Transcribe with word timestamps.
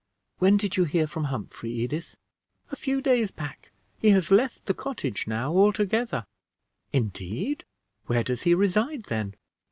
"When 0.39 0.57
did 0.57 0.77
you 0.77 0.85
hear 0.85 1.05
from 1.05 1.25
Humphrey, 1.25 1.69
Edith?" 1.73 2.17
"A 2.71 2.75
few 2.75 3.01
days 3.01 3.29
back. 3.29 3.71
He 3.99 4.09
has 4.09 4.31
left 4.31 4.65
the 4.65 4.73
cottage 4.73 5.27
now, 5.27 5.51
altogether." 5.53 6.25
"Indeed? 6.91 7.65
Where 8.07 8.23
does 8.23 8.41
he 8.41 8.55
reside 8.55 9.03
then?" 9.09 9.35